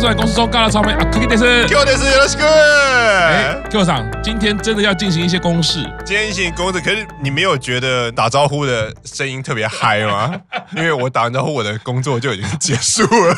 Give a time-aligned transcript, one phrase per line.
[0.00, 2.46] 叔公司中高了草莓啊，科技电视，Q 电视よろしく。
[2.46, 5.84] 哎，Q 长，今天真的要进行一些公事。
[6.04, 10.32] 今天进行公事，可是你没有觉得打招呼的声音特别嗨吗？
[10.74, 13.34] 因为我打完招呼，我的工作就已经结束了。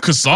[0.00, 0.28] 可是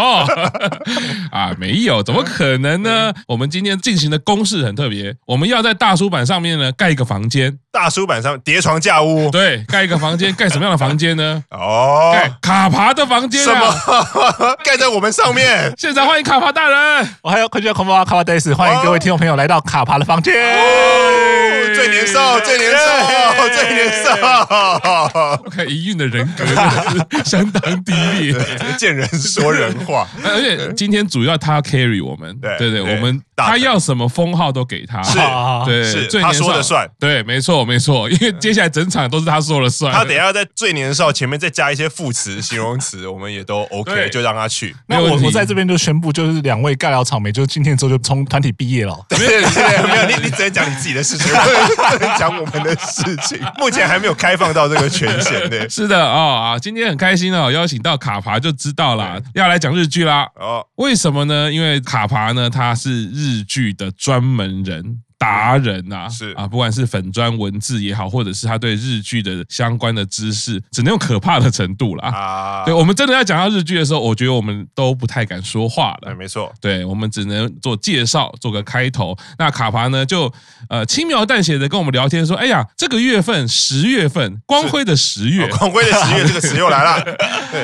[1.42, 3.12] 啊，没有，怎么可能呢？
[3.26, 7.58] 我们今天进行的公式很特别，我们要在大书板上面呢盖一个房间。
[7.72, 11.42] 大书板上叠床架屋，对，盖一个房间，盖什么样的房间呢？
[11.50, 13.46] 哦，盖卡爬的房间啊！
[13.46, 14.56] 什么？
[14.62, 15.72] 盖在我们上面？
[15.76, 20.34] 现在欢迎卡爬大人，我还有快叫卡爬卡爬大师，欢迎各位听众朋友来到卡爬的房间。
[20.34, 25.40] 哦，最年少，最年少，最年少。
[25.42, 28.34] 我看一运的人格真的是相当低劣，
[28.78, 30.06] 见人说人话。
[30.22, 35.18] 而且今天主要他 carry 我们，对对对，我们他要什么封号都给他，是，
[35.64, 37.62] 对，是他说了算，对，没错。
[37.62, 39.92] 没错，因为接下来整场都是他说了算。
[39.92, 44.74] 他等下在最年少前面再加一些副词、形容词，我们也都 OK，就让他去。
[44.88, 48.98] 那我我在这边就宣布，就是两位尬聊草莓，就是今天之后就从团体毕业了。
[49.08, 53.38] 对对对，没有你，你只能讲你自己的事情，不 能讲我们的事情。
[53.58, 55.48] 目前还没有开放到这个权限。
[55.48, 60.26] 对，是的哦啊，今天很开心哦，邀请到卡爬就知道啦，要来讲日剧啦。
[60.34, 61.50] 哦，为什么呢？
[61.50, 65.02] 因为卡爬呢，他是日日剧的专门人。
[65.22, 72.64] 达人呐，是啊，不管是粉砖文字也好，或者是他对日剧的相关的知识，只能用可怕的程度了啊。
[72.64, 76.12] 对，我们真的要讲到日剧的时候，我觉得我们都不太敢说话了。
[76.16, 79.16] 没错，对，我们只能做介绍，做个开头。
[79.38, 80.32] 那卡爬呢，就
[80.68, 87.04] 呃轻描淡写的跟我们聊天说：“哎呀，这个月份十月份，光辉的十月，光辉的十月，这个词又来了，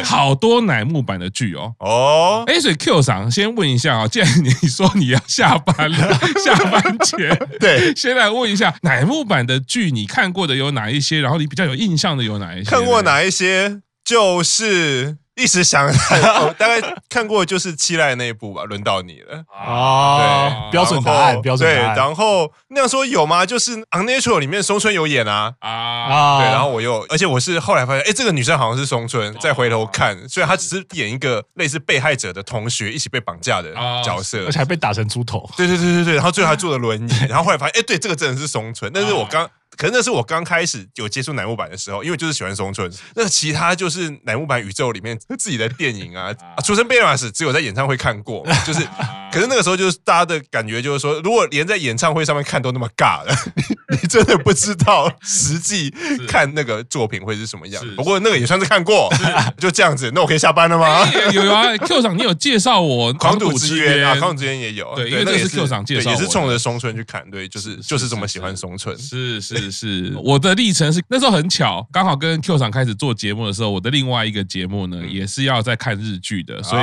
[0.04, 7.36] 好多乃木坂的剧哦。”哦，哎，所以 Q 桑先问一下啊，既然你说你要下班了， 下班前。
[7.60, 11.20] 对， 先来问一下乃木坂的剧，你看过的有哪一些？
[11.20, 12.70] 然后你比较有印象的有哪一些？
[12.70, 13.80] 看过哪一些？
[14.04, 15.16] 就是。
[15.38, 20.18] 一时想，我 大概看过就是七濑那一部吧，轮到你了啊！
[20.18, 21.94] 对，标准答案，标准答案。
[21.94, 23.46] 对，然后那样说有吗？
[23.46, 26.38] 就是《Unnatural》里面松村有演啊啊！
[26.40, 29.34] 对，然后我又，而且我是后来发现，哎，这个女生好像是松村。
[29.40, 33.72] 再回头看，所以她只是演一个类似被害者的同学一起被绑架的
[34.04, 35.48] 角色，而且还被打成猪头。
[35.56, 38.90] 对对对对对，然后最后还坐了轮椅， 然后后来发现，哎，对，这个真的是松村。
[38.92, 39.48] 但是我刚。
[39.78, 42.92] 可是那是我刚开始有接触乃木坂的时候，因为就是喜欢松村。
[43.14, 48.86] 那其他就是乃木坂宇宙里面自己的电影啊，啊出生贝纳斯只有在演唱会看过，就是。
[49.30, 53.36] 可是那个时候就是大家的感觉就是说，如果连在演唱会上面看都那么尬了，
[53.92, 55.94] 你真的不知道实际
[56.26, 57.84] 看那个作品会是什么样。
[57.94, 59.12] 不过那个也算是看过，
[59.58, 60.10] 就这样子。
[60.14, 61.06] 那我可以下班了吗？
[61.30, 64.94] 有有啊，Q 长，你有介绍我 《狂赌之渊》啊，《狂赌之渊》也有。
[64.96, 67.22] 对，因为那是 Q 长介绍，也是冲着松村去看。
[67.30, 68.96] 对，就是就是这么喜欢松村。
[68.96, 76.82] 是是是，我的历程是那时候很巧，刚好跟 Q 厂开始做节目的时候，我的另外一个节目呢，也是要在看日剧的，所以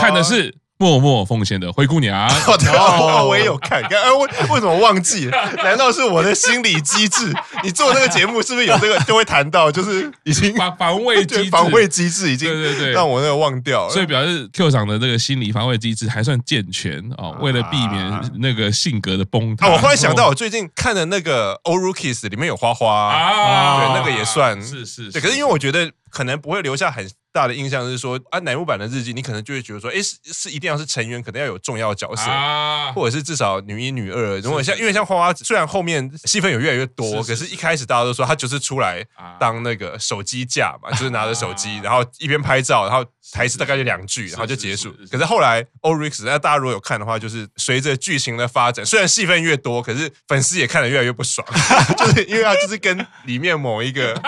[0.00, 0.54] 看的是。
[0.78, 2.28] 默默奉献的灰姑娘，
[2.78, 5.52] 哦，我也有看，刚刚为为什么忘记了？
[5.56, 7.32] 难道是我的心理机制？
[7.64, 17.34] 你做那个节目是不是有这个就会谈到，就是已经防防卫机制， 防卫机制已经对对对让我那个忘掉了，所以表示 Q 厂的这个心理防卫机制还算健全哦。
[17.40, 27.08] 为了避免那个性格的崩塌，我忽然想到，我最近看的那个《All Rookies》里面有花花啊，对，那个也算是是，对，可是因为我觉得可能不会留下很。
[27.36, 34.38] 大的印象是说啊，乃木坂的日记，你可能就会觉得说，哎，是是一定要是成员，可能要有重要角色，啊、或者是至少女一、女二。
[34.40, 39.04] 如果像因为像花花，虽然后面戏份有越来越多，是是是可是一开始大家都说他就是出来
[39.38, 44.94] 当那个手机架嘛，就是拿着手机，然后一边拍照，然后台词大概就两句，然后就结束。
[45.10, 51.46] 可是后来 ORIX，那大家如果有看的话，就是随着剧情的发展，虽然戏份越多，可是粉丝也看得越来越不爽，
[51.98, 54.18] 就是因为他就是跟里面某一个。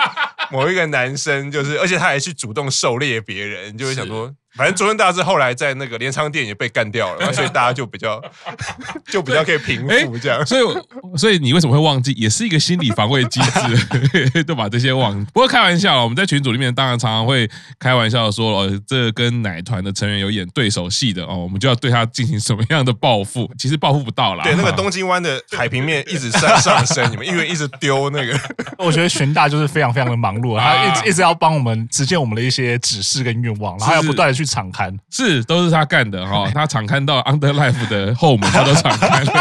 [0.51, 4.35] 某一个男生就是，而且他还去主动狩猎别人，就会想说。
[4.59, 8.21] 反正中村大志后来在那个镰仓店也被干掉了， 所以大家就比较
[9.09, 10.45] 就比较可以平复这样。
[10.45, 12.11] 所以所以你为什么会忘记？
[12.17, 15.23] 也是一个心理防卫机制， 都把这些忘。
[15.27, 23.49] 不过开玩笑，我们在群组里面当然常常会开玩笑说，哦，这跟奶团的成员有演对手戏的哦，我们就要对他进行什么样的报复？
[23.57, 24.43] 其实报复不到啦。
[24.43, 28.37] 对，那个东京湾的海平面一直在上升，你们因为一直丢那个。
[28.77, 34.48] 我觉得玄大就是非常非常的忙碌，他一直一直要帮我们实现我们的一些指示跟愿望，然后要不断的去。
[34.49, 39.33] 场刊是都是他干的哈， 他敞刊到 Under Life 的后门他都敞刊了。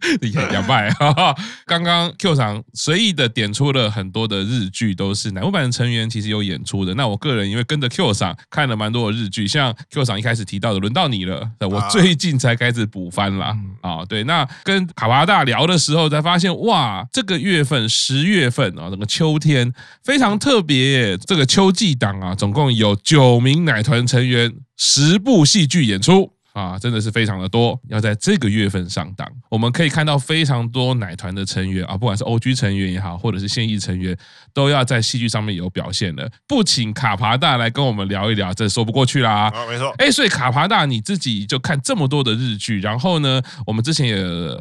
[0.50, 0.90] 两败。
[1.66, 6.94] 刚刚 Q 厂随意的点出了很多的日剧，都是乃木坂的成员其实有演出的。
[6.94, 13.56] 那我个人因为跟着 Q 厂看了蛮多的日剧，像 Q 厂一开始提到的，轮到你了，我最近才开始补番啦。
[13.80, 26.32] 啊，对，那跟卡巴大聊的时候才发现，哇，这个月份十月份啊，整个秋天非常特别，这个秋季档啊，总共有九名奶团成员，十部戏剧演出。
[26.52, 34.16] 啊，真的是非常的多，要在这个月份上档，我们可以看到非常多奶团的成员啊，不管是 OG 成员也好，或者是现役成员，
[34.52, 36.30] 都要在戏剧上面有表现了。
[36.48, 39.48] 不请卡帕大来跟我们聊一聊，这说不过去啦。
[39.48, 39.94] 啊，没错。
[39.98, 44.16] 哎，所以卡帕大你自己就看这么多的日剧，然后呢，我们之前也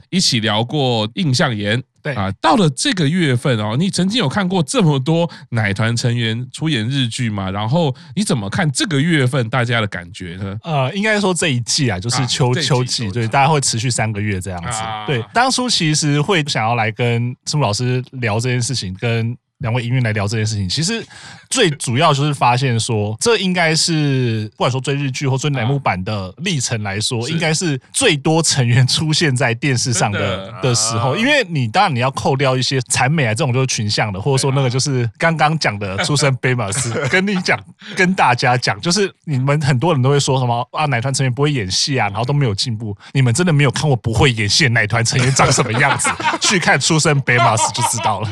[0.10, 1.82] 一起聊过印象研。
[2.02, 7.52] 对啊，到了这个月份哦，你曾经有看过这么多奶团成员出演日剧吗？
[7.52, 10.58] 然后你怎么看这个月份大家的感觉呢？
[10.64, 14.80] 呃，应该说这一季啊，就是秋、啊、秋季，对，大家会持续三个月这样子。
[14.80, 19.38] 啊、对，当初其实会想要来跟赤木老师聊这件事情，跟。
[19.60, 21.06] 两位营运来聊这件事情，其实
[21.50, 31.16] 最主要就是发现说，这应该是不管说追日剧或追乃木坂的历程来说，应该是最多成员出现在电视上的的时候。
[31.18, 37.60] 因为你当然你要扣掉一些产美啊这种就是群像的，或者说那个就是刚刚讲的出身贝马斯， 跟你讲
[37.98, 42.96] 跟大家讲，就是你们很多人都会说什么啊，奶团成员不会演戏啊，然后都没有进步。
[43.12, 46.10] 你们真的没有看过不会演戏的奶团成员长什么样子？
[46.40, 48.30] 去看出身贝马斯就知道了。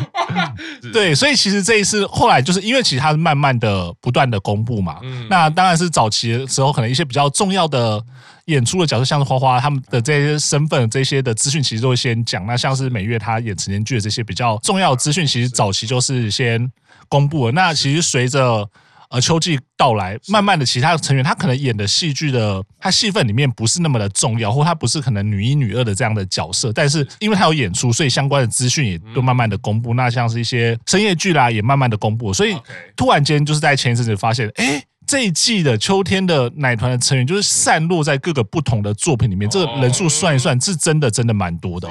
[0.94, 1.17] 对。
[1.18, 8.02] 所以其实这一次后来就是因为其实它是慢慢的不断的公布嘛，嗯、那当然是早期的时候可能一些比较重要的
[8.46, 12.46] 演出的角色，像是花花他们的这些身份这些的资讯，其实都会先讲。
[12.46, 16.72] 那像是每月他演成年剧的这些比较重要的资讯，其实早期就是先
[17.10, 17.52] 公布了。
[17.52, 18.70] 那其实随着
[19.10, 29.94] 呃，秋季到来，慢慢的，其他的成员他可能演的戏剧的，他戏份里面不是那么的重要，或他不是可能女一、女二的这样的角色，但是因为他有演出，所以相关的资讯也都慢慢的公布。
[29.94, 32.34] 那像是一些深夜剧啦，也慢慢的公布。
[32.34, 32.58] 所以
[32.96, 34.84] 突然间就是在前一阵子发现，哎。
[35.08, 41.88] 这一季的秋天的奶团的成员就是散落在各个不同的作品里面，这个人数算一算是真的真的蛮多的。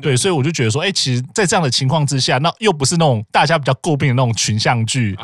[0.00, 5.16] 对，所以我就觉得说，哎，其实，在这样的情况之下，那又不是那种大家比较诟病的那种群像剧，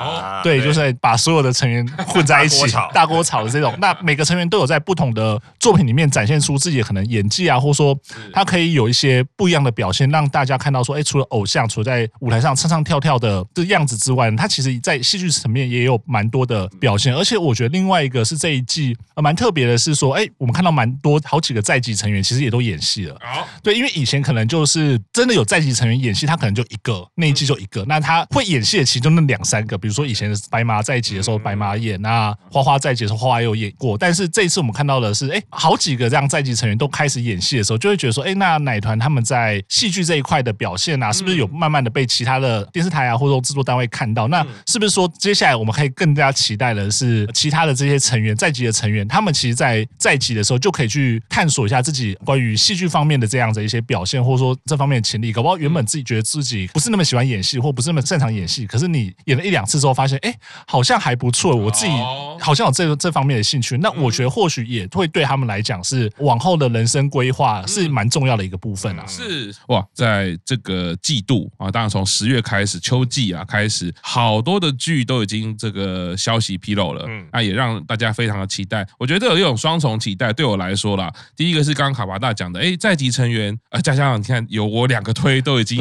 [0.42, 3.74] 对，就是把所有的成员混在一起 大锅炒的这种。
[3.80, 7.96] 那每个成员都有在不同的作品里面展现出自己的可能演技啊，或者说
[8.32, 17.21] 他可以有一些不一样的表现，让大家看到说，哎，除了偶像，除了在舞台上唱唱跳跳的这样子之外，他其实在戏剧层面也有蛮多的表现。
[17.22, 23.16] 而且我觉得另外一个是这一季呃蛮特别的是说，哎，我们看到蛮多好几个在籍成员其实也都演戏了。
[23.62, 33.96] 对，因为以前可能就是真的有在籍成员演戏，他可能就一个那一季就一个，那他会演戏的其中那两三个，比如说以前白马在籍的时候白马演，那花花在籍的时候花花也有演过。
[33.96, 44.26] 但是这一次我们看到的是，哎，好几个这样在籍成员都开始演戏的时候，就会觉得说，哎，那奶团他们在戏剧这一块的表现啊，是不是有慢慢的被其他的电视台啊或者说制作单位看到？
[44.26, 55.32] 那是不是说接下来我们可以更加期待的是其他的这些成员在籍的成员，他们其实，在在籍的时候就可以去探索一下自己关于戏剧方面的这样子一些表现，或者说这方面的潜力。
[55.32, 60.34] 搞不好原本自己觉得自己不是那么喜欢演戏，或不是那么擅长演戏，可是你演了一两次之后，发现哎，
[60.66, 61.54] 好像还不错。
[61.54, 61.92] 我自己
[62.40, 63.76] 好像有这个这方面的兴趣。
[63.78, 69.06] 那我觉得或许也会对他们来讲是往后的人生规划是蛮重要的一个部分啊。
[69.06, 77.01] 是哇，在这个季度啊，当然从十月开始，秋季啊开始，好多的剧都已经这个消息披露了。
[77.08, 77.72] 嗯，那也让。
[77.84, 80.32] 大家非常的期待，我觉得有一种双重期待。
[80.32, 85.78] 对我来说啦，第一个是刚刚卡巴大讲的，哎，在籍成员啊，加上你看有我两个推都已经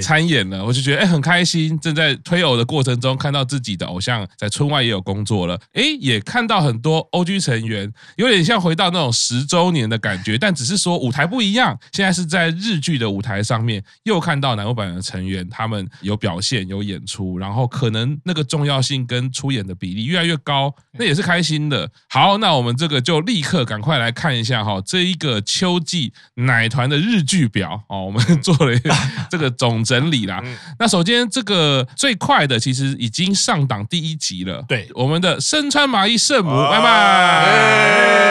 [0.00, 1.78] 参演了，我就觉得哎很开心。
[1.80, 11.78] 正在推偶的过程中，看到自己的偶像在村外也有工作了，哎，也看到很多 OG 成员，有点像回到那种十周年的感觉，但只是说舞台不一样。
[11.92, 20.57] 现在是在日剧的舞台上面，又看到南欧版的成员他们有表现有演出，然后可能那个重要性跟出演的比例越来越高，
[20.98, 21.58] 那也是开心。
[21.68, 28.94] 的好，那我们这个就立刻赶快来看一下哈，这一个秋季奶团的日剧表哦，我们 做了一个
[29.30, 30.42] 这个总整理啦。
[30.78, 38.28] 那首先这个最快的其实已经上档第一集了，对，我们的身穿麻衣圣母，拜拜，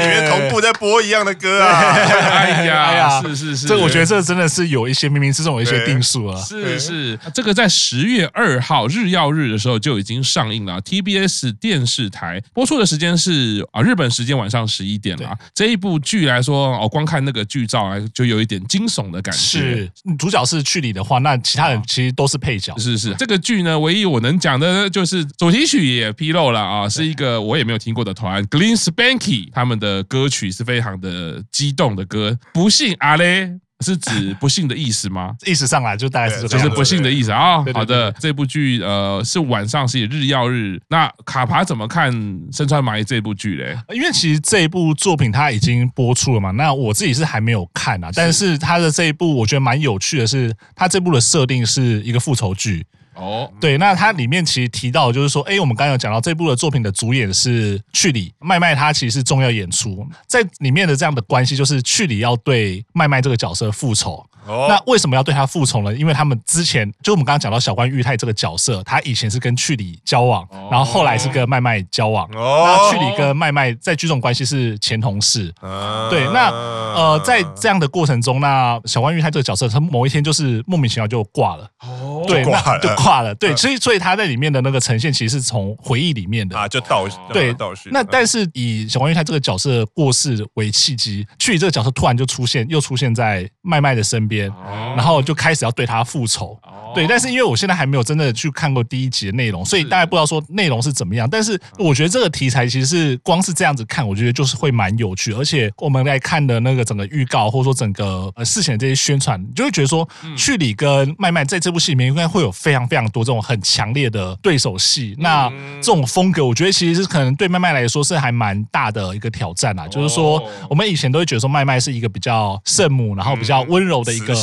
[0.00, 12.42] 里面同步在播一样的歌啊， 哎呀，是是是，这我觉得这真的是有一些冥冥之中有一些定数啊，是是，这个在十月二号日曜日的时候就已经上映了，TBS 电视台。
[12.52, 15.36] 播出的时间是啊，日本时间晚上十一点了。
[15.54, 19.38] 这一部剧来说，哦，光看那个剧照啊就有一点惊悚的感觉。
[19.38, 22.76] 是主角是去里的话，那其他人其实都是配角。
[22.78, 32.38] 是是，这个剧呢，唯一我能讲的就是主题曲也披露了啊，是一个我也没有听过的团，Glen Spanky，他们的歌曲是非常的激动的歌。
[32.52, 33.58] 不信阿雷。
[33.84, 35.34] 是指不幸的意思吗？
[35.46, 37.62] 意思上来就大概是就是不幸的意思啊。
[37.74, 40.80] 好的，这部剧呃是晚上是日曜日。
[40.88, 42.10] 那卡牌怎么看
[42.56, 43.76] 《身穿麻衣》这部剧嘞？
[43.94, 46.50] 因为其实这一部作品它已经播出了嘛。
[46.52, 52.86] 那我自己是还没有看啊，但是它的这一部我觉得蛮有趣的是，它这部的设定是一个复仇剧。
[53.16, 64.24] 哦，对，那它里面其实提到就是说，哎，我们刚刚有讲到这部的作品的主演是去里麦麦，他其实是重要演出，在里面的这样的关系就是去里要对麦麦这个角色复仇。
[64.46, 65.94] 哦，那为什么要对他复仇呢？
[65.94, 72.26] 因为他们之前就我们刚刚讲到小关裕太这个角色，他以前是跟去里交往，然后后来是跟麦麦交往。
[72.34, 75.52] 哦，那去里跟麦麦在剧中关系是前同事。
[75.60, 81.68] 哦，对，那呃，在这样的过程中，那小关裕太这个角色，他某一天就是莫名其妙就挂了。
[81.80, 83.34] 哦，对，挂了，就挂了。
[83.34, 87.90] 对，所以所以他在里面的那个呈现，其实是从回忆里面的啊，就倒对倒叙。
[87.90, 94.35] 那但是以小关裕太这个角色过世为契机，去里这个角色突然就出现，又出现在麦麦的身边。
[94.40, 96.58] 然后就开始要对他复仇。
[96.94, 101.28] 对，但是因为我现在还没有真的去看过第一集的内容，所以大家不知道说内容是怎么样。
[101.28, 105.34] 但是我觉得这个题材其实是光是这样子看，我觉得就是会蛮有趣。
[105.34, 115.14] 而且我们来看的那个整个预告，或者说整个呃事前的这些宣传，就会觉得说，去里跟麦麦在这部戏里面应该会有非常非常多这种很强烈的对手戏。
[115.18, 115.50] 那
[115.82, 119.86] 这种风格，我觉得其实是可能对麦麦来说是还蛮大的一个挑战啊。
[119.86, 124.34] 就是说，我们以前都会觉得说麦麦是一个比较圣母，然后比较温柔的一个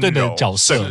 [0.00, 0.84] 对的角色，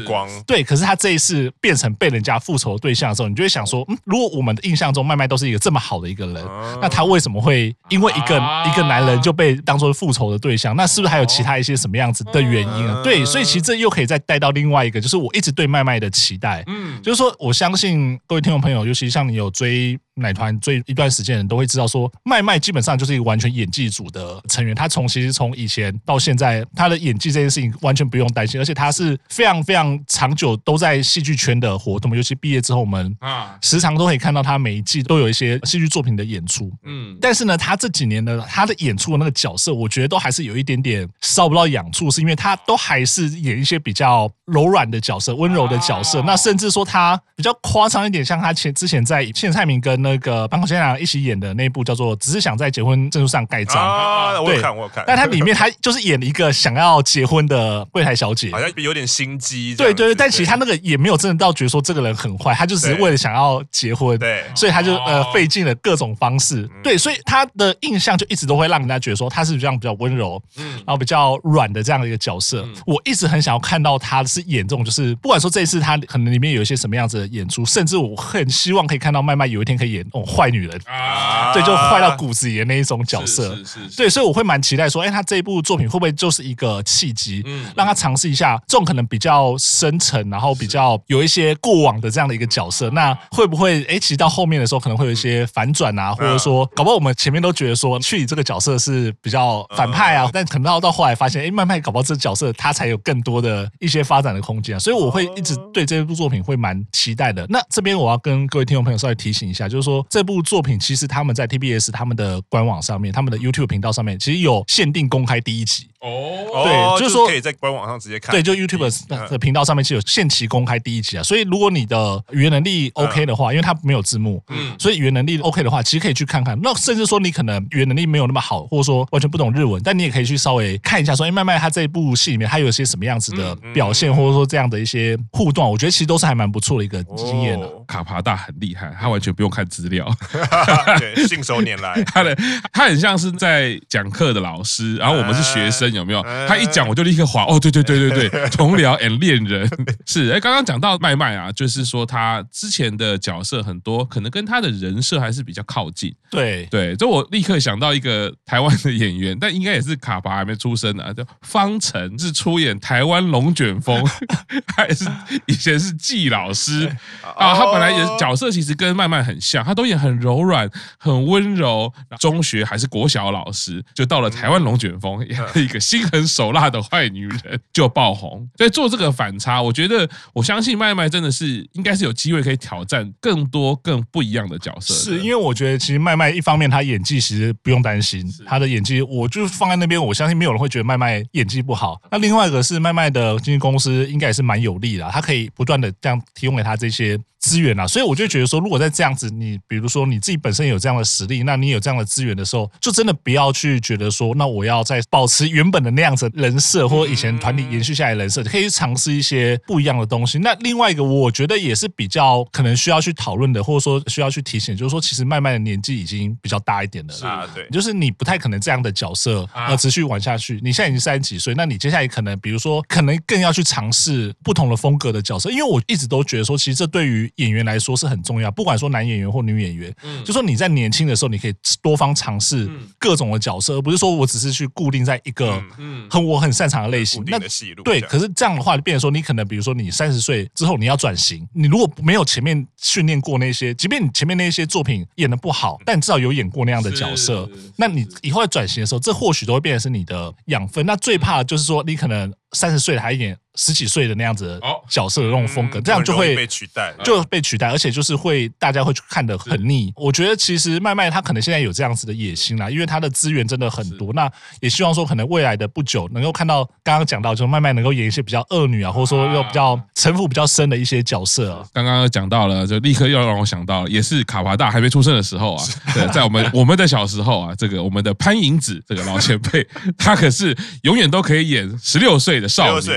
[0.47, 0.63] 对。
[0.63, 1.17] 可是他这。
[1.17, 6.45] 一次变成被人家复仇的对象的时候，你就会想说，嗯，如果我们的印象中麦麦都是一个这么好的一个人，
[6.79, 10.75] 那他为什么会因为一个一个男人就被当做复仇的对象？
[10.75, 13.01] 那是不是还有其他一些什么样子的原因啊？
[13.03, 19.99] 对，所以其实这又可以再带到另外一个，就是我一直对麦麦的期待，嗯，就是说我相信各位听众朋友，尤其像你有追。
[20.17, 24.75] 奶团追一段时间的人都会知道，说麦麦基本上就是一个完全演技组的成员。
[24.75, 32.15] 他从其实从以前到现在，他的演技这件事情完全不用担心，而且他是非常非常长久都在戏剧圈的活动。
[32.15, 36.71] 尤其毕业之后，我们啊时常都可以看到他每一季都有一些戏剧作品的演出。
[36.83, 46.21] 嗯，但是呢，他这几年呢，他的演出的那个角色，我觉得都还是有一点点烧不到痒处，是因为他都还是演一些比较柔软的角色、温柔的角色。
[46.23, 55.03] 那甚至说他比较夸张一点，像他前之前在谢蔡明跟那个坂口健太一起演的那部叫做《只是想在结婚证书上盖章》啊，我有看，我有看。
[55.05, 59.75] 但他里面他就是演一个想要结婚的柜台小姐，好像有点心机。
[59.75, 66.69] 对对对，但其实他那个也没有真的到觉得说这个人很坏，他就只是为了想要结婚，对，所以他就呃费尽了各种方式。
[66.83, 72.67] 对，所以他的印象就一直都会让人家觉得说他是这样比较温柔，嗯，然后比较软的这样的一个角色。
[72.85, 80.25] 我一直很想要看到他是演这种，就是不管说这一次他可能里面有一些什么样子的演出，甚至我很希望可以看到麦麦有一天可以演那种。
[80.37, 107.45] 坏女人啊，对，就坏到骨子里的那一种角色，是是是，对，所以我会蛮期待说，哎，他这一部作品会不会就是一个契机，嗯，让他尝试一下这种可能比较深沉，然后比较有一些过往的这样的一个角色，那会不会，哎，其实到后面的时候可能会有一些反转啊，或者说，搞不好我们前面都觉得说去里这个角色是比较反派啊，但可能到到后来发现，哎，慢慢搞不好这个角色他才有更多的一些发展的空间啊，所以我会一直对这部作品会蛮期待的。
[107.49, 115.87] 那这边我要跟各位听众朋友稍微提醒一下，就是说这部作品其实他们在 TBS 他们的官网上面，他们的 YouTube 频道上面，其实有限定公开第一集。
[116.01, 116.63] 哦。
[116.63, 118.31] 对，就是说可以在官网上直接看。
[118.33, 118.89] 对，就 YouTube
[119.29, 121.23] 的频道上面是有限期公开第一集啊。
[121.23, 126.57] 所以如果你的语言能力 OK 的话，因为它没有字幕，嗯，所以语言能力 OK 的话，其实可以去看看。
[126.61, 137.67] 那甚至说你可能语言能力没有那么好，或者说完全不懂日文，但你也可以去稍微看一下，说哎，麦麦他这一部戏里面他有些什么样子的表现，或者说这样的一些互动，我觉得其实都是还蛮不错的一个经验的。
[137.87, 140.07] 卡帕大很厉害，他完全不用看资料。
[140.99, 142.03] 对，信手拈来。
[142.13, 142.35] 他的
[142.73, 146.21] 他很像是在讲课的老师，然后我们是学生，有没有？
[146.47, 147.45] 他一讲我就立刻滑。
[147.45, 149.69] 哦，对对对对对， 同僚 and 恋人
[150.05, 150.29] 是。
[150.31, 156.13] 哎，刚刚讲到麦麦啊，就是说他之前的角色很多，可能跟他的人设还是比较靠近。
[156.29, 164.03] 对对，就我立刻想到一个台湾的演员，但应该也是卡巴还没出生啊，叫方晨，是出演台湾龙卷风，
[164.75, 165.05] 还是
[165.45, 166.87] 以前是季老师
[167.35, 167.55] 啊？
[167.55, 170.69] 他本来也角色其实跟麦麦很像，他都演很柔软。
[170.99, 175.25] 很温柔，中学还是国小老师，就到了台湾龙卷风，
[175.55, 178.47] 一个心狠手辣的坏女人 就爆红。
[178.55, 184.93] 在做这个反差，我觉得我相信麦麦真的是应该是有机会可以挑战更多更不一样的角色。
[184.93, 192.01] 是因为我觉得其实麦麦一方面她演技其实不用担心，她的演技我就放在那边，我相信没有人会觉得麦麦演技不好。
[192.11, 197.19] 那另外一个是麦麦的经纪公司应该也是蛮有利的，她可以不断的这样提供给她这些。
[197.47, 210.39] 资源啊，所以我就觉得说，如果在这样子，你比如说你自己本身有这样的实力，那你有这样的资源的时候，就真的不要去觉得说，那我要再保持原本的那样子人设，或者以前团体延续下来的人设，可以去尝试一些不一样的东西。
[210.39, 220.59] 那另外一个，我觉得也是比较可能需要去讨论的，或者说需要去提醒，就是说，其实慢慢的年纪已经比较大一点了啊，对，就是你不太可能这样的角色呃持续玩下去。
[220.63, 235.61] 你现在已经三十几岁，那你接下来可能，比如说，可能更要去尝试不同的风格的角色，因为我一直都觉得说，其实这对于演员来说是很重要，不管说男演员或女演员，嗯，就说你在年轻的时候，你可以多方尝试各种的角色，而不是说我只是去固定在一个
[236.09, 237.23] 很我很擅长的类型。
[237.27, 237.39] 那
[237.83, 250.85] 对，可是这样的话，就变成说你可能比如说你三十岁之后你要转型，你如果没有前面训练过那些，即便你前面那些作品演的不好，但你至少有演过那样的角色，那你以后在转型的时候，这或许都会变成是你的养分。
[250.85, 253.37] 那最怕的就是说你可能三十岁了还演。
[253.59, 259.91] 十几岁的那样子角色的那种风格，这样就会被取代，就被取代，而且就是会大家会去看得很腻。
[259.95, 264.13] 我觉得其实麦麦他可能现在有这样子的野心啦，因为他的资源真的很多。
[264.13, 271.67] 那也希望说，可能未来的不久能够看到刚刚讲到，就麦麦能够演一些比较恶女啊，或者说又比较城府比较深的一些角色。
[271.73, 282.87] 刚刚讲到了，就立刻又让我想到，也是卡帕大还没出生的时候啊，对，在我们 我们的小时候啊，这个我们的潘迎紫这个老前辈， 他可是永远都可以演十六岁的少女。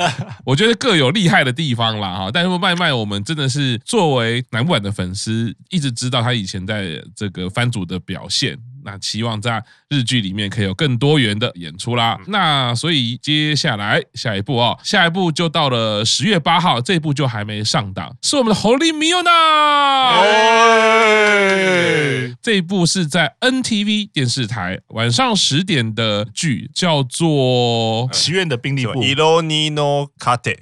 [0.44, 0.70] 我觉得。
[0.80, 2.30] 各有厉害的地方啦，哈！
[2.32, 8.56] 但是麦麦，我们真的是作为南部晚的粉丝，一直知道他以前在这个番组的表现。
[8.84, 12.18] 那期望在日剧里面可以有更多元的演出啦。
[12.28, 19.40] 那所以接下来下一步哦，下一步就到了十月八号，这一部就还没上档，是我们的《Holy m i o n a。
[22.42, 27.28] 这一部是在 NTV 电视台晚上十点的剧，叫做
[28.12, 29.02] 《祈愿的兵力部》。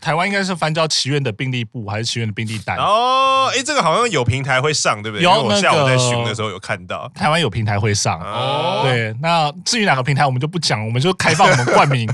[0.01, 2.77] 台湾应该是翻叫《祈愿的兵力部》还是《祈愿的兵力单》？
[2.81, 5.23] 哦，哎，这个好像有平台会上，对不对？
[5.25, 8.08] 有，我下午在巡的时候有看到，台湾有平台会上。
[8.17, 12.09] 哦，对，那至于哪个平台，我们就不讲，我们就开放我们冠名，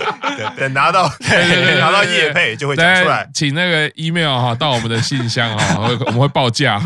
[0.58, 1.10] 等拿到
[1.78, 6.80] 拿到业配就会讲出来，请那个 email 哈到我们的信箱啊，我们会报价。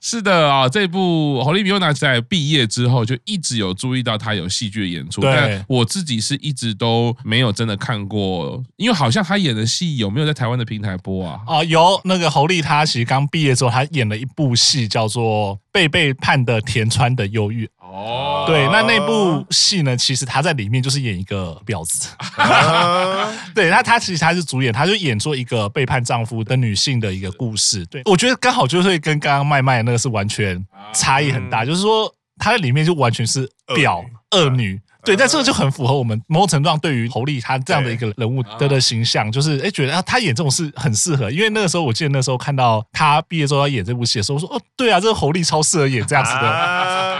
[0.00, 11.40] 是的啊，这部堀米雄在毕业之后就一直有注意到他有戏剧的演出，但我自己是一直都没有真的看过，因为好像他演的戏有没有在台湾的平台播啊？
[11.46, 15.58] 啊，有那个侯丽，他其实刚毕业之后，他演了一部戏叫做。
[15.76, 17.68] 被背叛的田川的忧郁。
[17.78, 22.08] 哦，对，那那部戏呢，其实他在里面就是演一个婊子，
[23.54, 27.84] 对，那他其实他是主演，他就演做一个背叛丈夫的女性的一个故事。
[27.86, 34.80] 对，我觉得刚好就会跟刚刚麦麦那个是完全差异很大，就是说他在里面就完全是婊恶女。
[35.06, 41.30] 对，但这个就很符合我们某种程度上对于侯丽他这样的一个人物的的形象，就是哎，觉得啊，他演这种事很适合。
[41.30, 46.40] 因为那个时候，我记得那时候看到他毕业之后要演这部戏的时候，我说哦，对啊，这个侯丽超适合演这样子的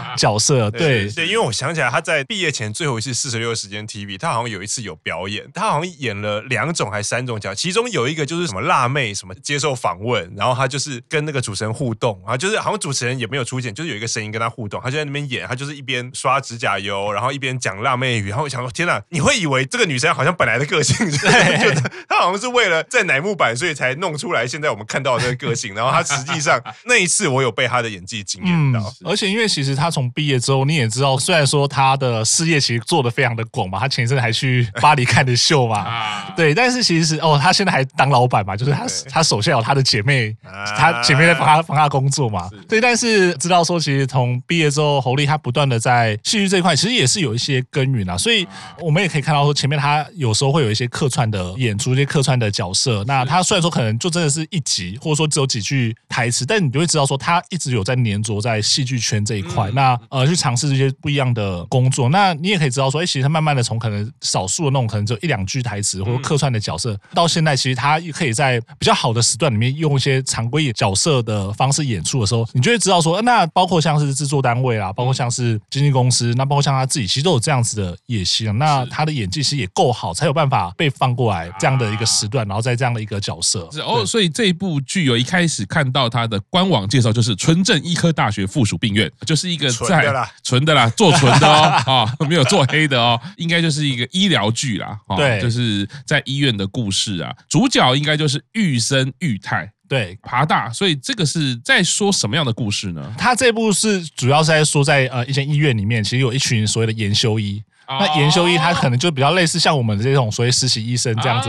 [0.18, 0.70] 角色。
[0.70, 17.76] 对对，因为我想起来他在毕业前最后一次四十六时间 TV，他好像有一次有表演，他好像演了两种还是三种角，其中有一个就是什么辣妹，什么接受访问，然后他就是跟那个主持人互动，然后就是好像主持人也没有出现，就是有一个声音跟他互动，他就在那边演，他就是一边刷指甲油，然后一边讲。
[17.76, 19.00] 辣妹语，然后我想说，天哪！
[19.10, 25.74] 你会以为这个女生好像本来的个性，对觉得她好像是为了在乃木坂，所以才弄出来现在我们看到的这个个性。
[25.74, 28.80] 然后她实际上那一次，我有被她的演技惊艳到。
[28.80, 36.54] 嗯、而且因为其实她从毕业之后，你也知道，虽然说他的事业其实做的非常的广嘛，他前一阵还去巴黎看的秀嘛，对。
[36.54, 40.34] 但是其实哦，他现在还当老板嘛，就是他他手下有他的姐妹，
[40.76, 42.80] 他姐妹在帮他帮他工作嘛，对。
[42.80, 47.56] 但是知道说，其实从毕业之后，侯丽他不断的在戏剧这一块，其实也是有一些。
[47.70, 48.46] 耕耘啊，所以
[48.78, 53.02] 我们也可以看到说，前面他有时候会有一些客串的演出，一些客串的角色。
[53.04, 59.70] 那他虽然说可能就真的是一集，或者说只有几句台词，但你就会知道说，他一直有在黏着在戏剧圈这一块。
[59.76, 62.08] 那呃，去尝试这些不一样的工作。
[62.08, 77.56] 那你也可以知道说，哎，其实他慢慢的从可能少数的那种可能就一两句台词或者客串的角色，到现在其实他可以在比较好的时段里面用一些常规角色的方式演出的时候，你就会知道说，那包括像是制作单位啊，包括像是经纪公司，那包括像他自己，其实都有这样。
[77.56, 83.66] 这样子的野心，那他的演技其实也够好，才有办法被放过来这样的一个时段，然后在这样的一个角色。
[83.82, 99.70] 哦，所以这一部剧有一开始看到他的官网介绍，就是纯正医科大学附属病院，就是一个在纯的啦，做纯的哦，啊， 没有做黑的哦，应该就是一个医疗剧啦，对，就是在医院的故事啊，主角应该就是玉生玉太。
[99.88, 103.14] 对，爬大，所以这个是在说什么样的故事呢？
[103.16, 107.62] 他这部是主要是在说在呃一间医院里面，其实有一群所谓的研修医。
[107.88, 111.48] 那研修医他可能就比较类似像我们这种所谓实习医生这样子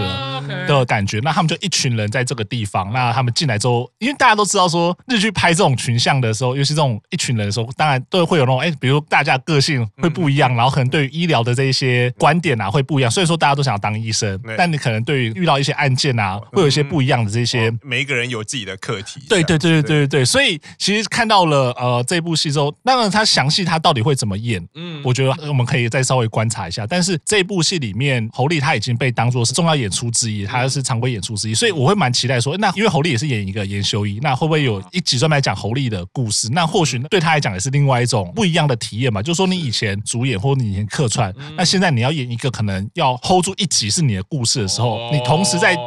[0.67, 1.19] 的感觉。
[1.19, 13.09] 那他们就一群人在这个地方，那他们进来之后，因为大家都知道说日剧拍这种群像的时候，尤其这种一群人的时候，当然都会有那种哎，比如大家个性会不一样，然后可能对于医疗的这一些观点啊会不一样。
[13.09, 17.71] 所以说大家都想要当医生，但你可能对于遇到一些案件啊，会有一些不一样的这些。
[17.81, 19.21] 每一个人有自己的课题。
[19.27, 20.25] 对对对对对对对。
[20.25, 26.85] 所以其实看到了呃这部戏之后，当然他详细他到底会怎么演，嗯，我觉得我们可以再稍微观察一下。
[26.87, 36.49] 但是这部戏里面侯丽她已经被当做是重要演出之一，她是常规演出之一，所以我会蛮期待说，那因为侯丽也是演一个研修医，那会不会有一集专门来讲侯丽的故事？
[36.51, 39.21] 那或许对她来讲也是另外一种不一样的体验嘛。
[39.21, 45.77] 就是说你以前主演或者你以前客串，那现在你要演一个可能要 hold 住一集是你的故事的时候，你同时在。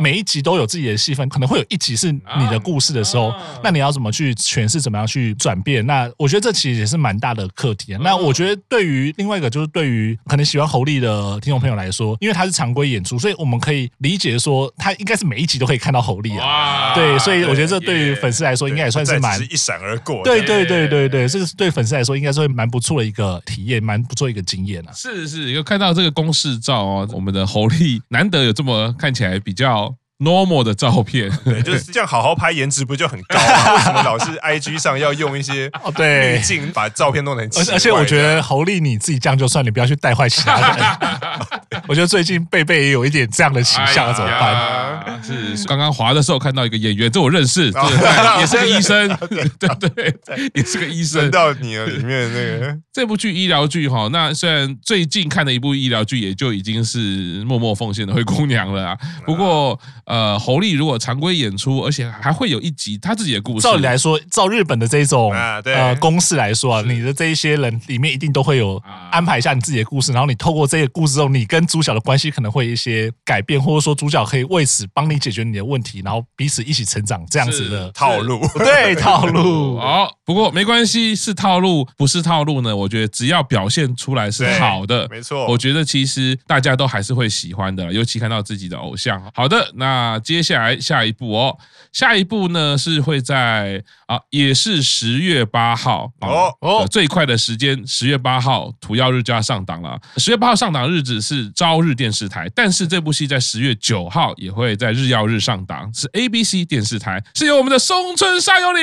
[0.00, 5.84] 每一集都有自己的戏份，可能会有一集是你的故事的时候，那你要怎么去诠释，怎么样去转变？
[5.86, 7.96] 那我觉得这其实也是蛮大的课题。
[8.00, 16.94] 那我觉得对于另外一个，就是对于可能喜欢侯丽的听众朋友来说，因为他是常规演出，所以我们可以理解说，他应该是每一集都可以看到侯丽啊。
[16.94, 20.22] 对，所以我觉得这对于粉丝来说，应该也算是蛮一闪而过。
[20.24, 24.92] 对对对对对，这个是对粉丝来说，应该是会蛮不错的一个体验，蛮不错一个经验啊。
[24.94, 29.91] 是是，有看到这个公式照哦，我们的侯丽难得有这么看起来比较。
[30.22, 33.74] Normal 的照片，对，就是 这样好好拍，颜值不就很高吗？
[33.76, 37.74] 为什么老是 IG 上要用一些哦对滤镜把照片弄得很奇怪？
[37.74, 41.82] 而且我觉得侯丽你自己这样就算，你不要去带坏其他人。
[41.88, 45.20] 我觉得最近贝贝也有一点这样的倾向，怎么办？
[45.22, 51.30] 是刚刚滑的时候看到一个演员，这我认识，对，也是个医生，对对，也是个医生。
[51.30, 58.98] 到你了，里面那个这部剧医疗剧哈，那虽然最近看的一部医疗剧，也就已经是默默奉献的灰姑娘了啊。
[59.24, 59.78] 不过。
[60.12, 63.62] 呃，侯丽如果常规演出，而且还会有一集他自己的故事。
[63.62, 68.76] 照理来说，照日本的这种呃公式来说啊，你的这一些人里面一定都会有
[69.10, 78.38] 安排一下你自己的故事，然后你透过这个故事之后，你跟主角的关系可能会有一些改变，或者说主角可以为此帮你解决你的问题，然后彼此一起成长这样子的套路。
[78.60, 79.78] 对，套路。
[79.80, 82.76] 好，不过没关系，是套路不是套路呢？
[82.76, 85.46] 我觉得只要表现出来是好的，没错。
[85.46, 89.18] 我觉得其实大家都还是会喜欢的，尤其看到自己的偶像。
[89.34, 90.01] 好的，那。
[90.02, 91.56] 那接下来下一步哦，
[91.92, 99.96] 下一步呢是会在啊，也是十月八号哦哦，最快的时间十月八号土曜日就要上档了。
[100.16, 108.80] 十月八号上档日子是朝日电视台，但是这部戏在十月九号也会在日曜日上档，是 ABC 电视台，是由我们的松村沙友里。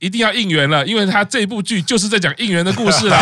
[0.00, 3.18] 一定要应援了，因为他这部剧就是在讲应援的故事啦。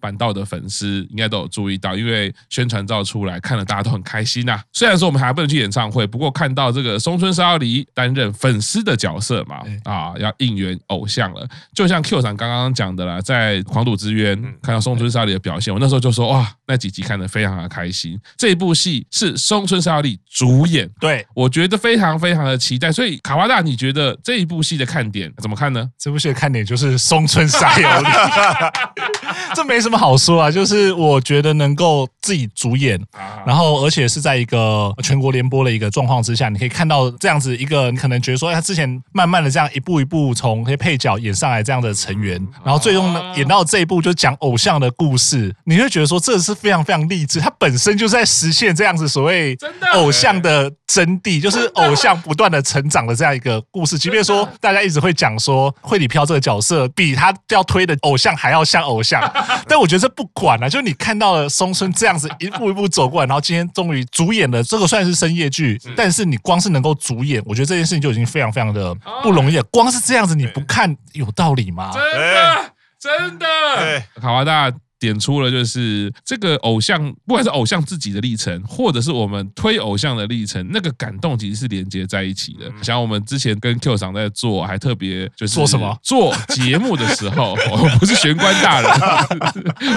[0.00, 4.60] 板道的粉丝应该都有注意到，因为宣传照出来看了，大家都很开心呐。
[4.72, 11.46] 虽然说我们还不能去演唱会，不过看到这个松村沙友里担任粉丝的角色嘛，啊，要应援偶像了。
[11.74, 18.18] 就像 Q 长刚刚讲的啦，在《狂赌之渊》看到松村沙友里的表现，我那时候就说哇，那几集看得非常的开心。
[18.36, 22.90] 这部戏是松村沙友里主演，对，我觉得非常非常的期待。
[22.90, 25.88] 所以卡瓦大，你觉得这一部戏的看点怎么看呢？
[25.98, 28.08] 这部戏的看点就是松村沙友里，
[29.54, 30.50] 这没什么好说啊。
[30.50, 33.00] 就是我觉得能够自己主演，
[33.46, 49.56] 然后而且是在一个全国联播的一个状况之下，你可以看到这样子一个，你可能觉得说他之前慢慢的这样一步一步从那些配角演上来这样的成员，然后最终呢演到这一步就讲偶像的故事，你会觉得说这是非常非常励志，他本身就是在实现这样子所谓
[49.94, 53.98] 偶像的真谛，就是偶像不断的成长的这样一个故事。
[53.98, 59.15] 即便说大家一直会讲说惠里飘这个角色比他要推的偶像还要像偶像，
[59.68, 69.62] 但我觉得这不管了，就是你看到了松村这样子一步一步走过来，然后今天终于主演了这个算是深夜剧，但是你光是能够主演，我觉得这件事情就已经非常非常的不容易了。
[69.64, 71.92] 光是这样子你不看有道理吗？
[71.92, 74.72] 真的，真的，卡哇大。
[74.98, 82.72] 点出了就是这个偶像，不管是偶像自己的历程，或者是我们推偶像的历程，那个感动其实是连接在一起的。
[82.82, 85.98] 像我们之前跟 Q 厂在做，还特别就是做什么？
[86.02, 88.90] 做节目的时候， 我不是玄关大人，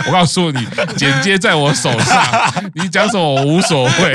[0.07, 0.59] 我告诉你，
[0.97, 4.13] 剪接在我手上，你讲什么我无所谓，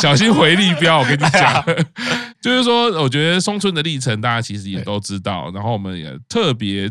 [0.00, 1.00] 小心回力镖。
[1.00, 1.64] 我跟你讲，
[2.40, 6.88] 就是说，我觉得松村的历程大家其实也都知道，然后我们也特别。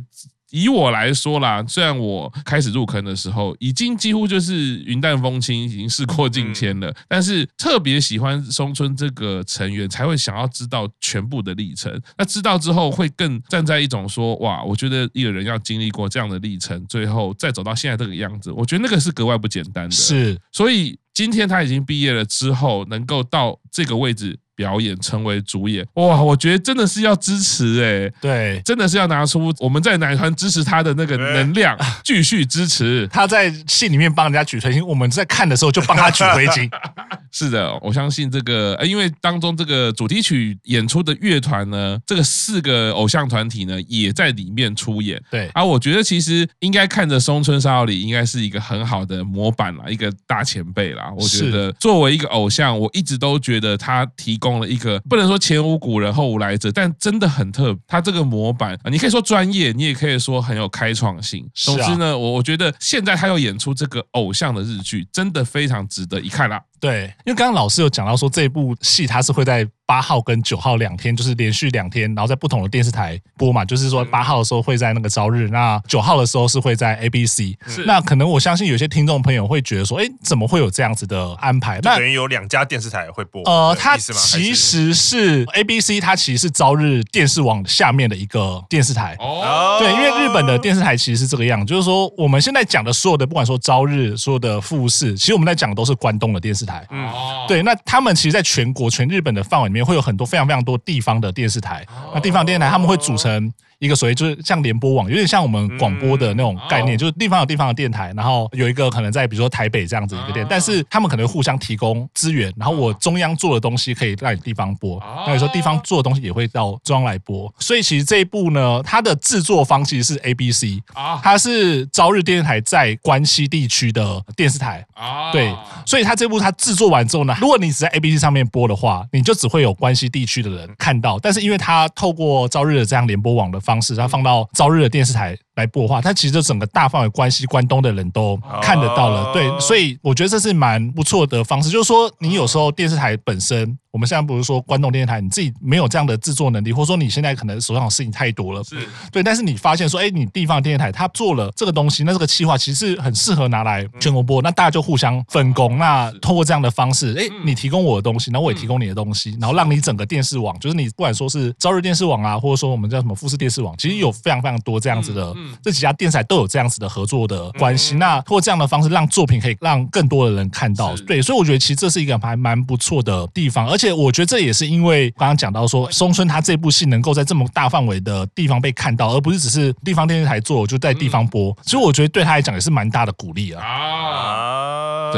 [0.55, 12.01] 以我来说啦，虽然我开始入坑的时候已经几乎就是云淡风轻，已经事过境迁了，但是特别喜欢松村这个成员，才会想要知道全部的历程。
[12.17, 19.91] 那知道之后，会更站在一种说，哇，我觉得一个人要经历过这样的历程，最后再走到现在这个样子，我觉得那个是格外不简单的。
[19.91, 24.39] 是，所以今天他已经毕业了之后，能够到这个位置。
[24.55, 25.85] 表演，成为主演。
[25.95, 36.69] 哇，我觉得真的是要支持哎，对，真的是要拿出我们在奶团支持他的那个能量， 继续支持他在戏里面帮人家举推机，我们在看的时候就帮他举推机。
[37.31, 45.21] 是的，我相信这个，因为当中这个主题曲演出的乐团呢，这个四个偶像团体呢也在里面出演。
[45.29, 51.11] 对，啊，我觉得其实应该看着松村沙友里应该是一个很好的模板啦，一个大前辈啦。
[51.17, 57.77] 我觉得作为一个偶像，我一直都觉得他提供了一个不能说前无古人后无来者，但真的很特。
[57.87, 61.47] 他这个模板，你可以说专业，你也可以说很有开创性。
[61.53, 66.61] 总之呢，我我觉得现在他要演出这个偶像的日剧，真的非常值得一看啦。
[66.79, 73.63] 对，因为刚刚老师有讲到说，这部戏它是会在八号跟九号两天，就是连续两天，然后在不同的电视台播嘛。
[73.63, 77.55] 就是说八号的时候会在那个朝日，那九号的时候是会在 ABC。
[77.67, 77.85] 是。
[77.85, 81.79] 那可能我相信有些听众朋友会觉得说，哎，怎么会有这样子的安排？
[81.81, 83.41] 那等于有两家电视台会播。
[83.43, 89.15] 呃，它其实是 ABC，它其实是朝日电视网下面的一个电视台。
[89.19, 89.77] 哦。
[89.79, 96.85] 对，因为日本的电视台其实是这个样，就是说我们现在讲的所有的，不管说朝日，所有的富士，其实我们在讲的都是关东的电视台。
[96.89, 97.07] 嗯，
[97.47, 101.85] 对，那他们其实在全国全日本的范围里面，会有很多非常非常多地方的电视台。
[102.13, 103.53] 那地方电视台他们会组成。
[103.79, 121.19] 一个所谓就是像联播网，有点像我们广播的那种概念，就是地方有地方的电台，然后有一个可能在比如说台北这样子一个电，但是他们可能互相提供资源，然后我中央做的东西可以让你地方播，那有时候地方做的东西也会到中央来播，所以其实这一部呢，它的制作方其实是 ABC，啊。
[121.23, 125.53] 它是朝日电视台在关西地区的电视台啊，对，
[125.85, 139.33] 所以它这部它制作完之后呢，如果你只在 ABC 上面播的话，你就只会有关西地区的人看到，但是因为它透过朝日的这样联播网的方式，然后放到朝日的电视台来播的话，它其实就整个大范围关系关东的人都看得到了。
[139.33, 143.77] 对，所以我觉得这是蛮不错的方式，就是说你有时候电视台本身。
[143.95, 148.75] 我们现在不是说关东电视台，你自己没有这样的制作能力，或者说你现在可能手上的事情太多了，是
[149.09, 149.23] 对。
[149.23, 155.77] 但是你发现说，哎，你地方电视台他做了这个东西，那这个企划其实很适合拿来全国播，那大家就互相分工。
[155.77, 165.33] 那通过这样的方式，哎，你提供我的东西，然后我也提供你的东西，然后让你整个电视网，就是你不管说是朝日电视网啊，或者说我们叫什么富士电视网，其实有非常非常多这样子的
[165.63, 167.95] 这几家电视台都有这样子的合作的关系。
[167.95, 170.95] 那通过这样的方式，让作品可以让更多的人看到。
[171.07, 173.95] 对，所以我觉得其实这是一个还蛮不错的地方，而且。
[173.95, 183.63] 我觉得这也是因为刚刚讲到说，松村他这部戏能够在这么大范围的地方被看到，而不是只是地方电视台做就在地方播，所以我觉得对他来讲也是蛮大的鼓励啊。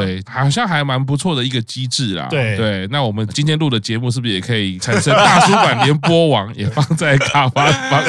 [0.06, 2.28] 对，好像还蛮不错的一个机制啦。
[2.30, 8.04] 对对，那我们今天录的节目是不是也可以产生大叔版联播网，也放在卡巴方？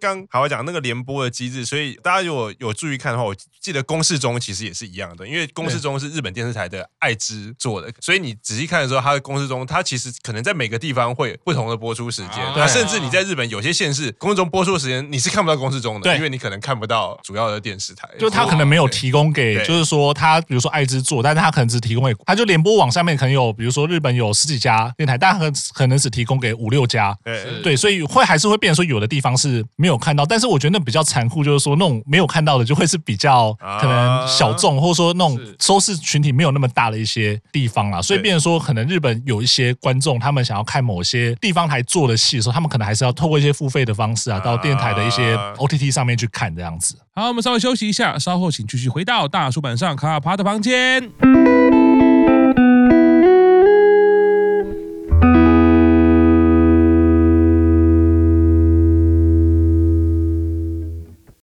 [0.00, 20.61] 刚好好讲那个联播的机制，所以大家如果有注意看的话，我记得公式中其实也是一样的，因为公式中是日本电视台的爱知做的，所以你仔细看的时候，它的公式中它其实可能在每个地方会不同的播出时间，那甚至你在日本有些县市公式中播出的时间你是看不到公式中的，因为你可能看不到主要的电视台，就他可能没有提供给，就是说他比如。
[20.62, 27.14] 说爱之做，但是他可能只提供给，他就联播网上面可能有，比如说日本有十几家电台，但可可能只提供给五六家，
[27.62, 46.96] 对，所以会还是会变成说有的地方是没有看到，但是我觉得那比较残酷，就是说那种没有看到的就会是比较可能小众，或者说那种收视群体没有那么大的一些地方啦，所以变成说可能日本有一些观众，他们想要看某些地方台做的戏的时候，他们可能还是要透过一些付费的方式啊，到电台的一些 OTT 上面去看这样子。
[47.14, 51.81] 好，我们稍微休息一下，稍后请继续回到大叔坂上卡帕的房间。